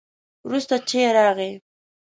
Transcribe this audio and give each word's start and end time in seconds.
وروسته 0.47 0.75
چای 0.87 1.05
راغی. 1.17 1.51